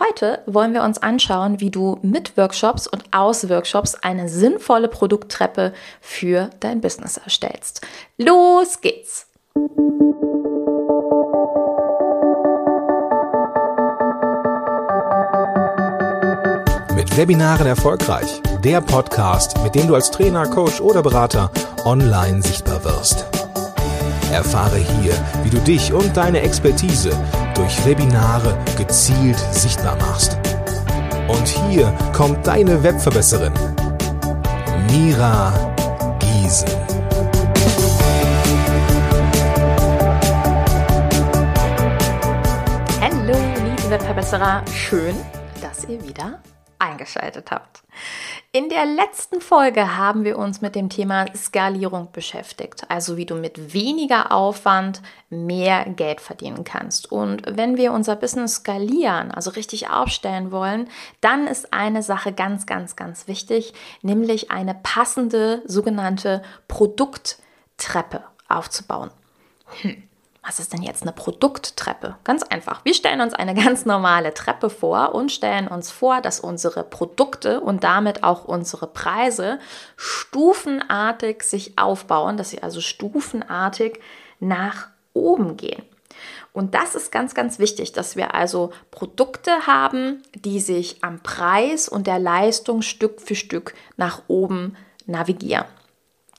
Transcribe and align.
Heute 0.00 0.42
wollen 0.46 0.74
wir 0.74 0.82
uns 0.84 0.98
anschauen, 0.98 1.60
wie 1.60 1.70
du 1.70 1.98
mit 2.02 2.36
Workshops 2.36 2.86
und 2.86 3.04
aus 3.10 3.48
Workshops 3.48 3.96
eine 3.96 4.28
sinnvolle 4.28 4.86
Produkttreppe 4.86 5.72
für 6.00 6.50
dein 6.60 6.80
Business 6.80 7.16
erstellst. 7.16 7.80
Los 8.16 8.80
geht's! 8.80 9.26
Mit 16.94 17.16
Webinaren 17.16 17.66
erfolgreich. 17.66 18.40
Der 18.62 18.80
Podcast, 18.80 19.60
mit 19.62 19.74
dem 19.74 19.88
du 19.88 19.94
als 19.94 20.10
Trainer, 20.10 20.46
Coach 20.46 20.80
oder 20.80 21.02
Berater 21.02 21.50
online 21.84 22.42
sichtbar 22.42 22.84
wirst. 22.84 23.26
Erfahre 24.32 24.76
hier, 24.76 25.14
wie 25.42 25.50
du 25.50 25.58
dich 25.58 25.92
und 25.92 26.16
deine 26.16 26.40
Expertise 26.42 27.10
durch 27.58 27.84
Webinare 27.84 28.56
gezielt 28.76 29.36
sichtbar 29.50 29.96
machst. 29.96 30.38
Und 31.26 31.48
hier 31.48 31.92
kommt 32.12 32.46
deine 32.46 32.84
Webverbesserin, 32.84 33.52
Mira 34.92 35.52
Giesen. 36.20 36.68
Hallo, 43.00 43.36
liebe 43.64 43.90
Webverbesserer, 43.90 44.62
schön, 44.72 45.16
dass 45.60 45.84
ihr 45.88 46.00
wieder 46.04 46.40
eingeschaltet 46.78 47.50
habt. 47.50 47.82
In 48.50 48.70
der 48.70 48.86
letzten 48.86 49.42
Folge 49.42 49.98
haben 49.98 50.24
wir 50.24 50.38
uns 50.38 50.62
mit 50.62 50.74
dem 50.74 50.88
Thema 50.88 51.26
Skalierung 51.36 52.12
beschäftigt, 52.12 52.86
also 52.88 53.18
wie 53.18 53.26
du 53.26 53.34
mit 53.34 53.74
weniger 53.74 54.32
Aufwand 54.32 55.02
mehr 55.28 55.84
Geld 55.84 56.22
verdienen 56.22 56.64
kannst. 56.64 57.12
Und 57.12 57.42
wenn 57.46 57.76
wir 57.76 57.92
unser 57.92 58.16
Business 58.16 58.54
skalieren, 58.54 59.30
also 59.30 59.50
richtig 59.50 59.90
aufstellen 59.90 60.50
wollen, 60.50 60.88
dann 61.20 61.46
ist 61.46 61.74
eine 61.74 62.02
Sache 62.02 62.32
ganz, 62.32 62.64
ganz, 62.64 62.96
ganz 62.96 63.28
wichtig, 63.28 63.74
nämlich 64.00 64.50
eine 64.50 64.74
passende 64.74 65.60
sogenannte 65.66 66.40
Produkttreppe 66.68 68.24
aufzubauen. 68.48 69.10
Hm. 69.82 70.07
Was 70.48 70.60
ist 70.60 70.72
denn 70.72 70.82
jetzt 70.82 71.02
eine 71.02 71.12
Produkttreppe? 71.12 72.16
Ganz 72.24 72.42
einfach. 72.42 72.82
Wir 72.82 72.94
stellen 72.94 73.20
uns 73.20 73.34
eine 73.34 73.54
ganz 73.62 73.84
normale 73.84 74.32
Treppe 74.32 74.70
vor 74.70 75.14
und 75.14 75.30
stellen 75.30 75.68
uns 75.68 75.90
vor, 75.90 76.22
dass 76.22 76.40
unsere 76.40 76.84
Produkte 76.84 77.60
und 77.60 77.84
damit 77.84 78.24
auch 78.24 78.46
unsere 78.46 78.86
Preise 78.86 79.58
stufenartig 79.98 81.42
sich 81.42 81.78
aufbauen, 81.78 82.38
dass 82.38 82.48
sie 82.48 82.62
also 82.62 82.80
stufenartig 82.80 84.00
nach 84.40 84.88
oben 85.12 85.58
gehen. 85.58 85.82
Und 86.54 86.74
das 86.74 86.94
ist 86.94 87.12
ganz, 87.12 87.34
ganz 87.34 87.58
wichtig, 87.58 87.92
dass 87.92 88.16
wir 88.16 88.34
also 88.34 88.72
Produkte 88.90 89.66
haben, 89.66 90.22
die 90.34 90.60
sich 90.60 91.04
am 91.04 91.22
Preis 91.22 91.90
und 91.90 92.06
der 92.06 92.18
Leistung 92.18 92.80
Stück 92.80 93.20
für 93.20 93.34
Stück 93.34 93.74
nach 93.98 94.22
oben 94.28 94.76
navigieren. 95.04 95.66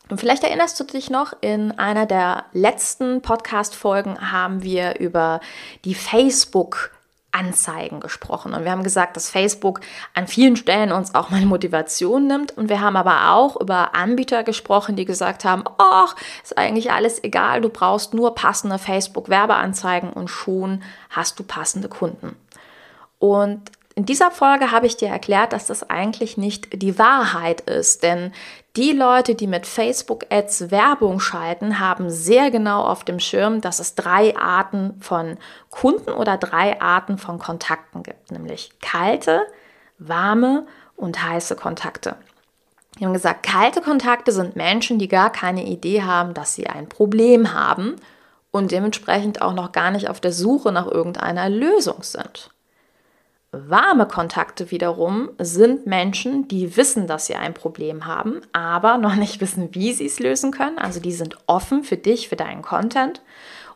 Und 0.09 0.19
vielleicht 0.19 0.43
erinnerst 0.43 0.79
du 0.79 0.83
dich 0.83 1.09
noch, 1.09 1.33
in 1.41 1.77
einer 1.77 2.05
der 2.05 2.45
letzten 2.51 3.21
Podcast-Folgen 3.21 4.31
haben 4.31 4.63
wir 4.63 4.99
über 4.99 5.39
die 5.85 5.95
Facebook- 5.95 6.91
Anzeigen 7.31 7.99
gesprochen. 7.99 8.53
Und 8.53 8.63
wir 8.63 8.71
haben 8.71 8.83
gesagt, 8.83 9.15
dass 9.15 9.29
Facebook 9.29 9.81
an 10.15 10.27
vielen 10.27 10.55
Stellen 10.55 10.91
uns 10.91 11.13
auch 11.13 11.29
mal 11.29 11.45
Motivation 11.45 12.27
nimmt. 12.27 12.57
Und 12.57 12.69
wir 12.69 12.81
haben 12.81 12.95
aber 12.95 13.31
auch 13.31 13.59
über 13.59 13.93
Anbieter 13.93 14.43
gesprochen, 14.43 14.95
die 14.95 15.05
gesagt 15.05 15.45
haben, 15.45 15.63
ach, 15.77 16.15
ist 16.43 16.57
eigentlich 16.57 16.91
alles 16.91 17.23
egal, 17.23 17.61
du 17.61 17.69
brauchst 17.69 18.13
nur 18.13 18.33
passende 18.33 18.79
Facebook-Werbeanzeigen 18.79 20.11
und 20.11 20.29
schon 20.29 20.81
hast 21.11 21.39
du 21.39 21.43
passende 21.43 21.87
Kunden. 21.87 22.35
Und 23.19 23.61
in 23.99 24.05
dieser 24.05 24.31
Folge 24.31 24.71
habe 24.71 24.85
ich 24.87 24.95
dir 24.95 25.09
erklärt, 25.09 25.51
dass 25.51 25.65
das 25.65 25.89
eigentlich 25.89 26.37
nicht 26.37 26.81
die 26.81 26.97
Wahrheit 26.97 27.59
ist, 27.59 28.01
denn 28.01 28.31
die 28.77 28.93
Leute, 28.93 29.35
die 29.35 29.45
mit 29.45 29.67
Facebook-Ads 29.67 30.71
Werbung 30.71 31.19
schalten, 31.19 31.79
haben 31.79 32.09
sehr 32.09 32.49
genau 32.49 32.81
auf 32.81 33.03
dem 33.03 33.19
Schirm, 33.19 33.59
dass 33.59 33.79
es 33.79 33.95
drei 33.95 34.37
Arten 34.37 35.01
von 35.01 35.37
Kunden 35.69 36.11
oder 36.11 36.37
drei 36.37 36.79
Arten 36.79 37.17
von 37.17 37.39
Kontakten 37.39 38.01
gibt, 38.01 38.31
nämlich 38.31 38.71
kalte, 38.81 39.41
warme 39.97 40.65
und 40.95 41.21
heiße 41.21 41.57
Kontakte. 41.57 42.15
Die 42.97 43.05
haben 43.05 43.11
gesagt, 43.11 43.43
kalte 43.43 43.81
Kontakte 43.81 44.31
sind 44.31 44.55
Menschen, 44.55 44.97
die 44.97 45.09
gar 45.09 45.29
keine 45.29 45.65
Idee 45.65 46.03
haben, 46.03 46.33
dass 46.33 46.55
sie 46.55 46.67
ein 46.67 46.87
Problem 46.87 47.53
haben 47.53 47.97
und 48.51 48.71
dementsprechend 48.71 49.41
auch 49.41 49.53
noch 49.53 49.73
gar 49.73 49.91
nicht 49.91 50.09
auf 50.09 50.21
der 50.21 50.31
Suche 50.31 50.71
nach 50.71 50.87
irgendeiner 50.87 51.49
Lösung 51.49 52.01
sind. 52.01 52.49
Warme 53.51 54.07
Kontakte 54.07 54.69
wiederum 54.69 55.31
sind 55.39 55.87
Menschen, 55.87 56.47
die 56.47 56.77
wissen, 56.77 57.07
dass 57.07 57.25
sie 57.25 57.35
ein 57.35 57.55
Problem 57.55 58.05
haben, 58.05 58.41
aber 58.53 58.97
noch 58.97 59.15
nicht 59.15 59.41
wissen, 59.41 59.73
wie 59.73 59.91
sie 59.93 60.05
es 60.05 60.19
lösen 60.19 60.51
können. 60.51 60.77
Also 60.77 60.99
die 60.99 61.11
sind 61.11 61.35
offen 61.47 61.83
für 61.83 61.97
dich, 61.97 62.29
für 62.29 62.35
deinen 62.35 62.61
Content. 62.61 63.21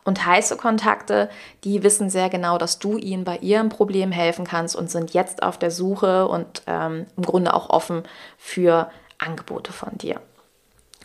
Und 0.04 0.26
heiße 0.26 0.58
Kontakte, 0.58 1.30
die 1.64 1.82
wissen 1.82 2.10
sehr 2.10 2.28
genau, 2.28 2.58
dass 2.58 2.78
du 2.78 2.98
ihnen 2.98 3.24
bei 3.24 3.38
ihrem 3.38 3.70
Problem 3.70 4.12
helfen 4.12 4.44
kannst 4.44 4.76
und 4.76 4.90
sind 4.90 5.12
jetzt 5.14 5.42
auf 5.42 5.58
der 5.58 5.70
Suche 5.70 6.28
und 6.28 6.62
ähm, 6.66 7.06
im 7.16 7.22
Grunde 7.24 7.54
auch 7.54 7.70
offen 7.70 8.02
für 8.36 8.90
Angebote 9.18 9.72
von 9.72 9.96
dir. 9.96 10.20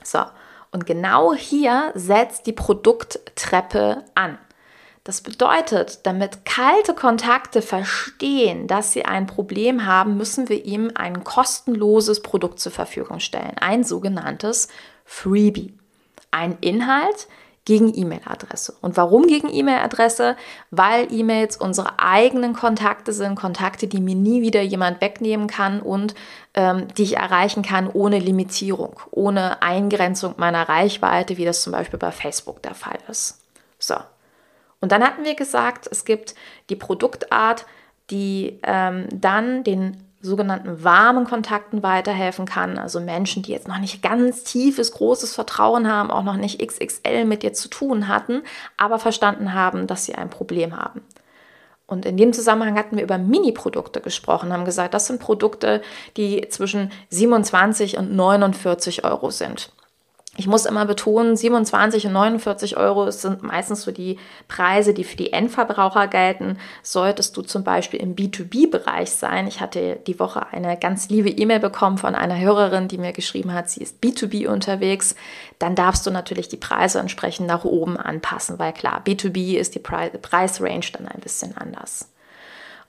So, 0.03 0.19
und 0.71 0.85
genau 0.85 1.33
hier 1.33 1.91
setzt 1.95 2.45
die 2.45 2.53
Produkttreppe 2.53 4.03
an. 4.15 4.37
Das 5.09 5.21
bedeutet, 5.21 6.05
damit 6.05 6.45
kalte 6.45 6.93
Kontakte 6.93 7.63
verstehen, 7.63 8.67
dass 8.67 8.91
sie 8.91 9.05
ein 9.05 9.25
Problem 9.25 9.87
haben, 9.87 10.17
müssen 10.17 10.49
wir 10.49 10.63
ihm 10.65 10.91
ein 10.93 11.23
kostenloses 11.23 12.21
Produkt 12.21 12.59
zur 12.59 12.71
Verfügung 12.71 13.19
stellen, 13.19 13.55
ein 13.59 13.83
sogenanntes 13.83 14.67
Freebie. 15.05 15.73
Ein 16.29 16.59
Inhalt 16.61 17.27
gegen 17.65 17.91
E-Mail-Adresse. 17.91 18.75
Und 18.81 18.97
warum 18.97 19.25
gegen 19.25 19.51
E-Mail-Adresse? 19.51 20.37
Weil 20.69 21.11
E-Mails 21.11 21.57
unsere 21.57 21.97
eigenen 21.97 22.53
Kontakte 22.53 23.11
sind, 23.11 23.33
Kontakte, 23.33 23.87
die 23.87 24.01
mir 24.01 24.13
nie 24.13 24.43
wieder 24.43 24.61
jemand 24.61 25.01
wegnehmen 25.01 25.47
kann 25.47 25.81
und 25.81 26.13
ähm, 26.53 26.87
die 26.99 27.01
ich 27.01 27.17
erreichen 27.17 27.63
kann 27.63 27.89
ohne 27.91 28.19
Limitierung, 28.19 28.99
ohne 29.09 29.63
Eingrenzung 29.63 30.35
meiner 30.37 30.69
Reichweite, 30.69 31.37
wie 31.37 31.45
das 31.45 31.63
zum 31.63 31.73
Beispiel 31.73 31.97
bei 31.97 32.11
Facebook 32.11 32.61
der 32.61 32.75
Fall 32.75 32.99
ist. 33.07 33.39
So, 33.79 33.95
und 34.81 34.91
dann 34.91 35.03
hatten 35.03 35.25
wir 35.25 35.35
gesagt, 35.35 35.87
es 35.91 36.05
gibt 36.05 36.35
die 36.69 36.75
Produktart, 36.75 37.65
die 38.09 38.59
ähm, 38.63 39.07
dann 39.11 39.63
den 39.63 39.97
sogenannten 40.21 40.83
warmen 40.83 41.25
Kontakten 41.25 41.81
weiterhelfen 41.81 42.45
kann. 42.45 42.77
Also 42.77 42.99
Menschen, 42.99 43.43
die 43.43 43.51
jetzt 43.51 43.67
noch 43.67 43.79
nicht 43.79 44.01
ganz 44.01 44.43
tiefes, 44.43 44.91
großes 44.91 45.33
Vertrauen 45.33 45.89
haben, 45.89 46.11
auch 46.11 46.23
noch 46.23 46.35
nicht 46.35 46.61
XXL 46.65 47.23
mit 47.25 47.43
dir 47.43 47.53
zu 47.53 47.69
tun 47.69 48.07
hatten, 48.07 48.41
aber 48.75 48.99
verstanden 48.99 49.53
haben, 49.53 49.87
dass 49.87 50.05
sie 50.05 50.15
ein 50.15 50.29
Problem 50.29 50.75
haben. 50.75 51.01
Und 51.87 52.05
in 52.05 52.17
dem 52.17 52.33
Zusammenhang 52.33 52.77
hatten 52.77 52.97
wir 52.97 53.03
über 53.03 53.17
Mini-Produkte 53.17 54.01
gesprochen, 54.01 54.53
haben 54.53 54.65
gesagt, 54.65 54.93
das 54.93 55.07
sind 55.07 55.19
Produkte, 55.19 55.81
die 56.17 56.47
zwischen 56.49 56.91
27 57.09 57.97
und 57.97 58.13
49 58.13 59.05
Euro 59.05 59.31
sind. 59.31 59.71
Ich 60.39 60.47
muss 60.47 60.65
immer 60.65 60.85
betonen, 60.85 61.35
27 61.35 62.05
und 62.05 62.13
49 62.13 62.77
Euro 62.77 63.11
sind 63.11 63.43
meistens 63.43 63.81
so 63.81 63.91
die 63.91 64.17
Preise, 64.47 64.93
die 64.93 65.03
für 65.03 65.17
die 65.17 65.33
Endverbraucher 65.33 66.07
gelten. 66.07 66.57
Solltest 66.81 67.35
du 67.35 67.41
zum 67.41 67.65
Beispiel 67.65 67.99
im 67.99 68.15
B2B-Bereich 68.15 69.11
sein. 69.11 69.47
Ich 69.47 69.59
hatte 69.59 69.97
die 70.07 70.17
Woche 70.17 70.47
eine 70.53 70.77
ganz 70.77 71.09
liebe 71.09 71.27
E-Mail 71.27 71.59
bekommen 71.59 71.97
von 71.97 72.15
einer 72.15 72.39
Hörerin, 72.39 72.87
die 72.87 72.97
mir 72.97 73.11
geschrieben 73.11 73.53
hat, 73.53 73.69
sie 73.69 73.81
ist 73.81 74.01
B2B 74.01 74.47
unterwegs. 74.47 75.13
Dann 75.59 75.75
darfst 75.75 76.07
du 76.07 76.09
natürlich 76.09 76.47
die 76.47 76.55
Preise 76.55 76.99
entsprechend 76.99 77.47
nach 77.47 77.65
oben 77.65 77.97
anpassen, 77.97 78.59
weil 78.59 78.71
klar, 78.71 79.01
B2B 79.05 79.57
ist 79.57 79.75
die 79.75 79.79
Preisrange 79.79 80.85
dann 80.93 81.09
ein 81.09 81.19
bisschen 81.19 81.57
anders. 81.57 82.07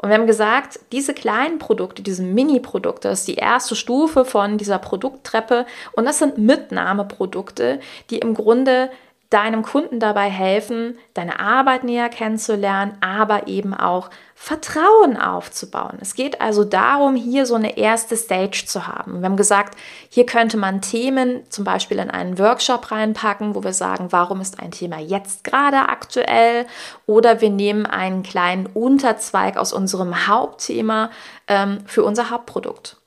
Und 0.01 0.09
wir 0.09 0.17
haben 0.17 0.27
gesagt, 0.27 0.81
diese 0.93 1.13
kleinen 1.13 1.59
Produkte, 1.59 2.03
diese 2.03 2.23
Mini-Produkte, 2.23 3.09
ist 3.09 3.29
die 3.29 3.35
erste 3.35 3.77
Stufe 3.77 4.25
von 4.25 4.57
dieser 4.57 4.79
Produkttreppe. 4.79 5.67
Und 5.93 6.07
das 6.07 6.19
sind 6.19 6.39
Mitnahmeprodukte, 6.39 7.81
die 8.09 8.19
im 8.19 8.33
Grunde 8.33 8.91
deinem 9.31 9.63
Kunden 9.63 10.01
dabei 10.01 10.29
helfen, 10.29 10.99
deine 11.15 11.39
Arbeit 11.39 11.85
näher 11.85 12.09
kennenzulernen, 12.09 12.97
aber 13.01 13.47
eben 13.47 13.75
auch 13.75 14.11
Vertrauen 14.35 15.17
aufzubauen. 15.17 15.99
Es 16.01 16.15
geht 16.15 16.41
also 16.41 16.65
darum, 16.65 17.15
hier 17.15 17.47
so 17.47 17.55
eine 17.55 17.77
erste 17.77 18.17
Stage 18.17 18.65
zu 18.67 18.89
haben. 18.89 19.21
Wir 19.21 19.27
haben 19.27 19.37
gesagt, 19.37 19.79
hier 20.09 20.27
könnte 20.27 20.57
man 20.57 20.81
Themen 20.81 21.49
zum 21.49 21.65
Beispiel 21.65 21.99
in 22.01 22.11
einen 22.11 22.39
Workshop 22.39 22.91
reinpacken, 22.91 23.55
wo 23.55 23.63
wir 23.63 23.73
sagen, 23.73 24.09
warum 24.11 24.41
ist 24.41 24.59
ein 24.59 24.73
Thema 24.73 24.99
jetzt 24.99 25.45
gerade 25.45 25.89
aktuell? 25.89 26.67
Oder 27.07 27.41
wir 27.41 27.51
nehmen 27.51 27.87
einen 27.87 28.25
kleinen 28.25 28.67
Unterzweig 28.67 29.57
aus 29.57 29.73
unserem 29.73 30.27
Hauptthema 30.27 31.11
ähm, 31.47 31.79
für 31.87 32.03
unser 32.03 32.31
Hauptprodukt. 32.31 33.00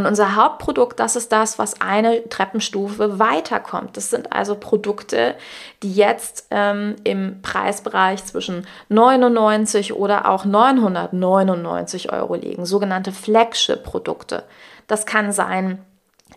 Und 0.00 0.06
unser 0.06 0.34
Hauptprodukt, 0.34 0.98
das 0.98 1.14
ist 1.14 1.30
das, 1.30 1.58
was 1.58 1.82
eine 1.82 2.26
Treppenstufe 2.26 3.18
weiterkommt. 3.18 3.98
Das 3.98 4.08
sind 4.08 4.32
also 4.32 4.54
Produkte, 4.54 5.34
die 5.82 5.94
jetzt 5.94 6.46
ähm, 6.50 6.96
im 7.04 7.42
Preisbereich 7.42 8.24
zwischen 8.24 8.66
99 8.88 9.92
oder 9.92 10.30
auch 10.30 10.46
999 10.46 12.10
Euro 12.14 12.34
liegen, 12.34 12.64
sogenannte 12.64 13.12
Flagship-Produkte. 13.12 14.44
Das 14.86 15.04
kann 15.04 15.32
sein 15.32 15.84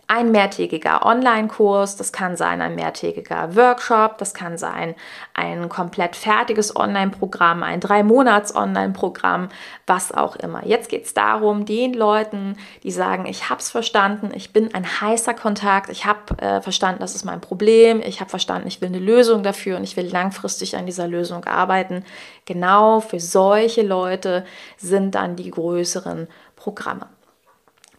ein 0.06 0.30
mehrtägiger 0.30 1.04
Online-Kurs, 1.04 1.96
das 1.96 2.12
kann 2.12 2.36
sein 2.36 2.60
ein 2.60 2.74
mehrtägiger 2.74 3.56
Workshop, 3.56 4.18
das 4.18 4.34
kann 4.34 4.58
sein 4.58 4.94
ein 5.32 5.68
komplett 5.68 6.14
fertiges 6.14 6.76
Online-Programm, 6.76 7.62
ein 7.62 7.80
drei 7.80 8.02
Monats 8.02 8.54
Online-Programm, 8.54 9.48
was 9.86 10.12
auch 10.12 10.36
immer. 10.36 10.66
Jetzt 10.66 10.88
geht 10.88 11.06
es 11.06 11.14
darum, 11.14 11.64
den 11.64 11.94
Leuten, 11.94 12.56
die 12.82 12.90
sagen, 12.90 13.26
ich 13.26 13.48
habe 13.48 13.60
es 13.60 13.70
verstanden, 13.70 14.30
ich 14.34 14.52
bin 14.52 14.74
ein 14.74 14.84
heißer 15.00 15.34
Kontakt, 15.34 15.88
ich 15.90 16.04
habe 16.04 16.38
äh, 16.38 16.60
verstanden, 16.60 17.00
das 17.00 17.14
ist 17.14 17.24
mein 17.24 17.40
Problem, 17.40 18.02
ich 18.04 18.20
habe 18.20 18.30
verstanden, 18.30 18.68
ich 18.68 18.80
will 18.80 18.88
eine 18.88 18.98
Lösung 18.98 19.42
dafür 19.42 19.76
und 19.76 19.84
ich 19.84 19.96
will 19.96 20.06
langfristig 20.06 20.76
an 20.76 20.86
dieser 20.86 21.08
Lösung 21.08 21.44
arbeiten. 21.44 22.04
Genau 22.44 23.00
für 23.00 23.20
solche 23.20 23.82
Leute 23.82 24.44
sind 24.76 25.14
dann 25.14 25.36
die 25.36 25.50
größeren 25.50 26.28
Programme. 26.56 27.08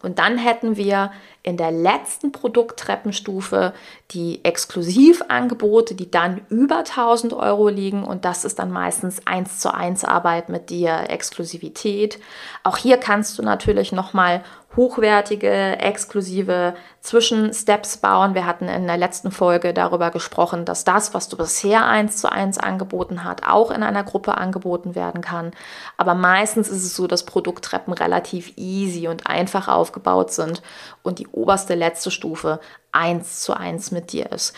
Und 0.02 0.18
dann 0.18 0.38
hätten 0.38 0.76
wir 0.76 1.10
in 1.46 1.56
der 1.56 1.70
letzten 1.70 2.32
Produkttreppenstufe 2.32 3.72
die 4.10 4.44
Exklusivangebote, 4.44 5.94
die 5.94 6.10
dann 6.10 6.40
über 6.48 6.78
1000 6.78 7.34
Euro 7.34 7.68
liegen. 7.68 8.02
Und 8.02 8.24
das 8.24 8.44
ist 8.44 8.58
dann 8.58 8.72
meistens 8.72 9.24
eins 9.28 9.60
zu 9.60 9.72
eins 9.72 10.04
Arbeit 10.04 10.48
mit 10.48 10.70
dir, 10.70 11.04
Exklusivität. 11.08 12.18
Auch 12.64 12.76
hier 12.76 12.98
kannst 12.98 13.38
du 13.38 13.42
natürlich 13.42 13.92
nochmal 13.92 14.42
hochwertige, 14.76 15.78
exklusive 15.78 16.74
Zwischensteps 17.00 17.96
bauen. 17.96 18.34
Wir 18.34 18.46
hatten 18.46 18.68
in 18.68 18.86
der 18.86 18.98
letzten 18.98 19.30
Folge 19.30 19.72
darüber 19.72 20.10
gesprochen, 20.10 20.64
dass 20.64 20.84
das, 20.84 21.14
was 21.14 21.28
du 21.28 21.36
bisher 21.36 21.86
eins 21.86 22.18
zu 22.18 22.30
eins 22.30 22.58
angeboten 22.58 23.24
hast, 23.24 23.46
auch 23.48 23.70
in 23.70 23.82
einer 23.82 24.04
Gruppe 24.04 24.36
angeboten 24.36 24.94
werden 24.94 25.22
kann. 25.22 25.52
Aber 25.96 26.14
meistens 26.14 26.68
ist 26.68 26.84
es 26.84 26.94
so, 26.94 27.06
dass 27.06 27.24
Produkttreppen 27.24 27.94
relativ 27.94 28.52
easy 28.56 29.08
und 29.08 29.26
einfach 29.26 29.68
aufgebaut 29.68 30.32
sind 30.32 30.62
und 31.02 31.18
die 31.18 31.28
oberste 31.36 31.74
letzte 31.74 32.10
Stufe 32.10 32.60
eins 32.92 33.42
zu 33.42 33.54
eins 33.54 33.90
mit 33.90 34.12
dir 34.12 34.32
ist. 34.32 34.54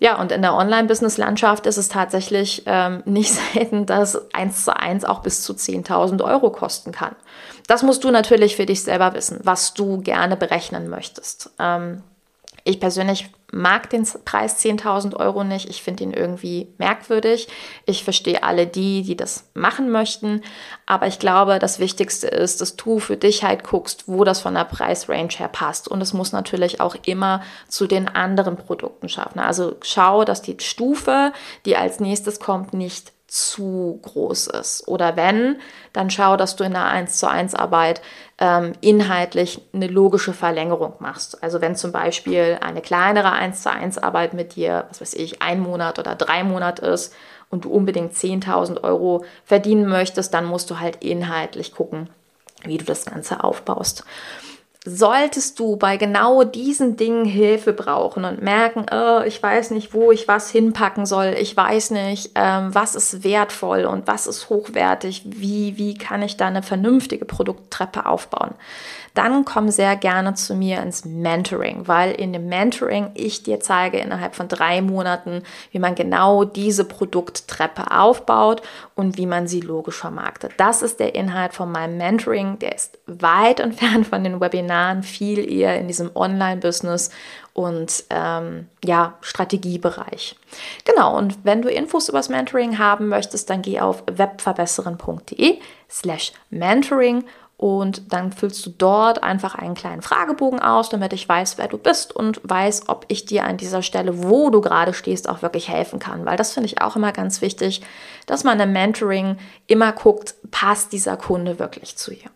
Ja, 0.00 0.20
und 0.20 0.32
in 0.32 0.42
der 0.42 0.54
Online-Business-Landschaft 0.54 1.66
ist 1.66 1.76
es 1.76 1.88
tatsächlich 1.88 2.62
ähm, 2.66 3.02
nicht 3.06 3.32
selten, 3.32 3.86
dass 3.86 4.32
eins 4.34 4.64
zu 4.64 4.76
eins 4.76 5.04
auch 5.04 5.20
bis 5.20 5.42
zu 5.42 5.52
10.000 5.52 6.24
Euro 6.24 6.50
kosten 6.50 6.90
kann. 6.90 7.14
Das 7.68 7.82
musst 7.82 8.02
du 8.02 8.10
natürlich 8.10 8.56
für 8.56 8.66
dich 8.66 8.82
selber 8.82 9.14
wissen, 9.14 9.40
was 9.44 9.74
du 9.74 10.00
gerne 10.00 10.36
berechnen 10.36 10.88
möchtest. 10.88 11.50
Ähm, 11.58 12.02
ich 12.64 12.80
persönlich 12.80 13.30
mag 13.52 13.90
den 13.90 14.06
Preis 14.24 14.64
10.000 14.64 15.14
Euro 15.14 15.44
nicht. 15.44 15.68
Ich 15.68 15.82
finde 15.82 16.04
ihn 16.04 16.12
irgendwie 16.12 16.72
merkwürdig. 16.78 17.48
Ich 17.84 18.02
verstehe 18.02 18.42
alle 18.42 18.66
die, 18.66 19.02
die 19.02 19.14
das 19.14 19.50
machen 19.54 19.90
möchten. 19.90 20.42
Aber 20.86 21.06
ich 21.06 21.18
glaube, 21.18 21.58
das 21.58 21.78
Wichtigste 21.78 22.26
ist, 22.28 22.62
dass 22.62 22.76
du 22.76 22.98
für 22.98 23.18
dich 23.18 23.44
halt 23.44 23.62
guckst, 23.62 24.04
wo 24.08 24.24
das 24.24 24.40
von 24.40 24.54
der 24.54 24.64
Preisrange 24.64 25.34
her 25.36 25.48
passt. 25.48 25.86
Und 25.86 26.00
es 26.00 26.14
muss 26.14 26.32
natürlich 26.32 26.80
auch 26.80 26.96
immer 27.04 27.42
zu 27.68 27.86
den 27.86 28.08
anderen 28.08 28.56
Produkten 28.56 29.10
schaffen. 29.10 29.38
Also 29.38 29.76
schau, 29.82 30.24
dass 30.24 30.40
die 30.40 30.56
Stufe, 30.58 31.32
die 31.66 31.76
als 31.76 32.00
nächstes 32.00 32.40
kommt, 32.40 32.72
nicht 32.72 33.12
zu 33.32 33.98
groß 34.02 34.48
ist. 34.48 34.86
Oder 34.86 35.16
wenn, 35.16 35.56
dann 35.94 36.10
schau, 36.10 36.36
dass 36.36 36.54
du 36.54 36.64
in 36.64 36.72
der 36.72 36.84
1 36.84 37.16
zu 37.16 37.26
1 37.26 37.54
Arbeit 37.54 38.02
ähm, 38.36 38.72
inhaltlich 38.82 39.62
eine 39.72 39.86
logische 39.86 40.34
Verlängerung 40.34 40.96
machst. 40.98 41.42
Also 41.42 41.62
wenn 41.62 41.74
zum 41.74 41.92
Beispiel 41.92 42.58
eine 42.60 42.82
kleinere 42.82 43.32
1 43.32 43.62
zu 43.62 43.70
1 43.70 43.96
Arbeit 43.96 44.34
mit 44.34 44.54
dir, 44.54 44.84
was 44.90 45.00
weiß 45.00 45.14
ich, 45.14 45.40
ein 45.40 45.60
Monat 45.60 45.98
oder 45.98 46.14
drei 46.14 46.44
Monate 46.44 46.84
ist 46.84 47.14
und 47.48 47.64
du 47.64 47.70
unbedingt 47.70 48.12
10.000 48.12 48.84
Euro 48.84 49.24
verdienen 49.46 49.88
möchtest, 49.88 50.34
dann 50.34 50.44
musst 50.44 50.70
du 50.70 50.78
halt 50.78 51.02
inhaltlich 51.02 51.74
gucken, 51.74 52.10
wie 52.64 52.76
du 52.76 52.84
das 52.84 53.06
Ganze 53.06 53.42
aufbaust. 53.42 54.04
Solltest 54.84 55.60
du 55.60 55.76
bei 55.76 55.96
genau 55.96 56.42
diesen 56.42 56.96
Dingen 56.96 57.24
Hilfe 57.24 57.72
brauchen 57.72 58.24
und 58.24 58.42
merken, 58.42 58.86
oh, 58.92 59.20
ich 59.24 59.40
weiß 59.40 59.70
nicht, 59.70 59.94
wo 59.94 60.10
ich 60.10 60.26
was 60.26 60.50
hinpacken 60.50 61.06
soll, 61.06 61.36
ich 61.38 61.56
weiß 61.56 61.92
nicht, 61.92 62.32
ähm, 62.34 62.74
was 62.74 62.96
ist 62.96 63.22
wertvoll 63.22 63.84
und 63.84 64.08
was 64.08 64.26
ist 64.26 64.50
hochwertig, 64.50 65.22
wie, 65.24 65.78
wie 65.78 65.94
kann 65.94 66.22
ich 66.22 66.36
da 66.36 66.48
eine 66.48 66.64
vernünftige 66.64 67.24
Produkttreppe 67.24 68.06
aufbauen, 68.06 68.54
dann 69.14 69.44
komm 69.44 69.70
sehr 69.70 69.94
gerne 69.96 70.34
zu 70.34 70.54
mir 70.54 70.80
ins 70.82 71.04
Mentoring, 71.04 71.86
weil 71.86 72.12
in 72.12 72.32
dem 72.32 72.48
Mentoring 72.48 73.10
ich 73.14 73.42
dir 73.42 73.60
zeige 73.60 73.98
innerhalb 73.98 74.34
von 74.34 74.48
drei 74.48 74.80
Monaten, 74.80 75.42
wie 75.70 75.78
man 75.78 75.94
genau 75.94 76.44
diese 76.44 76.84
Produkttreppe 76.84 77.90
aufbaut 77.90 78.62
und 78.94 79.18
wie 79.18 79.26
man 79.26 79.46
sie 79.46 79.60
logisch 79.60 79.96
vermarktet. 79.96 80.52
Das 80.56 80.82
ist 80.82 80.98
der 80.98 81.14
Inhalt 81.14 81.52
von 81.52 81.70
meinem 81.70 81.98
Mentoring. 81.98 82.58
Der 82.58 82.74
ist 82.74 82.98
weit 83.06 83.60
entfernt 83.60 84.06
von 84.06 84.24
den 84.24 84.40
Webinaren, 84.40 84.71
viel 85.02 85.50
eher 85.50 85.78
in 85.78 85.88
diesem 85.88 86.10
Online-Business 86.14 87.10
und 87.52 88.04
ähm, 88.10 88.68
ja, 88.84 89.18
Strategiebereich. 89.20 90.36
Genau, 90.84 91.16
und 91.16 91.44
wenn 91.44 91.62
du 91.62 91.68
Infos 91.68 92.08
über 92.08 92.18
das 92.18 92.28
Mentoring 92.28 92.78
haben 92.78 93.08
möchtest, 93.08 93.50
dann 93.50 93.62
geh 93.62 93.80
auf 93.80 94.02
webverbesseren.de 94.10 95.58
slash 95.88 96.32
mentoring 96.50 97.24
und 97.62 98.12
dann 98.12 98.32
füllst 98.32 98.66
du 98.66 98.70
dort 98.70 99.22
einfach 99.22 99.54
einen 99.54 99.74
kleinen 99.74 100.02
Fragebogen 100.02 100.58
aus, 100.58 100.88
damit 100.88 101.12
ich 101.12 101.28
weiß, 101.28 101.58
wer 101.58 101.68
du 101.68 101.78
bist 101.78 102.12
und 102.12 102.40
weiß, 102.42 102.88
ob 102.88 103.04
ich 103.06 103.24
dir 103.24 103.44
an 103.44 103.56
dieser 103.56 103.82
Stelle, 103.82 104.24
wo 104.24 104.50
du 104.50 104.60
gerade 104.60 104.92
stehst, 104.92 105.28
auch 105.28 105.42
wirklich 105.42 105.68
helfen 105.68 106.00
kann. 106.00 106.26
Weil 106.26 106.36
das 106.36 106.52
finde 106.52 106.66
ich 106.66 106.82
auch 106.82 106.96
immer 106.96 107.12
ganz 107.12 107.40
wichtig, 107.40 107.80
dass 108.26 108.42
man 108.42 108.58
im 108.58 108.72
Mentoring 108.72 109.36
immer 109.68 109.92
guckt, 109.92 110.34
passt 110.50 110.92
dieser 110.92 111.16
Kunde 111.16 111.60
wirklich 111.60 111.96
zu 111.96 112.10
ihr. 112.10 112.30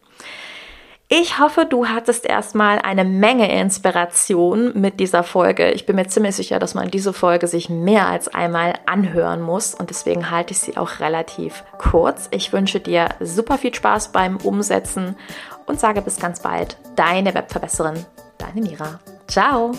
Ich 1.08 1.38
hoffe, 1.38 1.66
du 1.70 1.86
hattest 1.86 2.26
erstmal 2.26 2.80
eine 2.80 3.04
Menge 3.04 3.48
Inspiration 3.60 4.72
mit 4.74 4.98
dieser 4.98 5.22
Folge. 5.22 5.70
Ich 5.70 5.86
bin 5.86 5.94
mir 5.94 6.08
ziemlich 6.08 6.34
sicher, 6.34 6.58
dass 6.58 6.74
man 6.74 6.90
diese 6.90 7.12
Folge 7.12 7.46
sich 7.46 7.68
mehr 7.68 8.08
als 8.08 8.26
einmal 8.26 8.74
anhören 8.86 9.40
muss 9.40 9.72
und 9.72 9.90
deswegen 9.90 10.32
halte 10.32 10.50
ich 10.50 10.58
sie 10.58 10.76
auch 10.76 10.98
relativ 10.98 11.62
kurz. 11.78 12.26
Ich 12.32 12.52
wünsche 12.52 12.80
dir 12.80 13.10
super 13.20 13.56
viel 13.56 13.72
Spaß 13.72 14.10
beim 14.10 14.38
Umsetzen 14.38 15.14
und 15.66 15.78
sage 15.78 16.02
bis 16.02 16.18
ganz 16.18 16.40
bald. 16.40 16.76
Deine 16.96 17.34
Webverbesserin, 17.34 18.04
deine 18.36 18.60
Mira. 18.60 18.98
Ciao! 19.28 19.70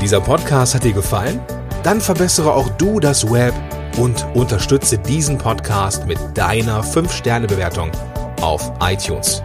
Dieser 0.00 0.20
Podcast 0.20 0.76
hat 0.76 0.84
dir 0.84 0.92
gefallen? 0.92 1.40
Dann 1.82 2.00
verbessere 2.00 2.54
auch 2.54 2.68
du 2.68 3.00
das 3.00 3.28
Web 3.28 3.52
und 3.96 4.26
unterstütze 4.34 4.98
diesen 4.98 5.38
Podcast 5.38 6.06
mit 6.06 6.18
deiner 6.34 6.82
5-Sterne-Bewertung 6.82 7.92
auf 8.40 8.72
iTunes. 8.80 9.42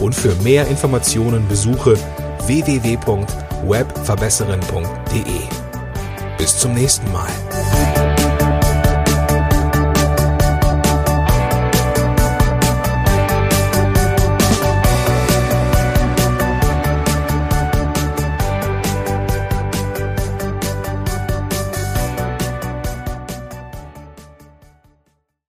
Und 0.00 0.14
für 0.14 0.34
mehr 0.36 0.66
Informationen 0.68 1.46
besuche 1.48 1.98
www.webverbesserin.de. 2.46 5.40
Bis 6.38 6.56
zum 6.56 6.72
nächsten 6.74 7.12
Mal. 7.12 7.28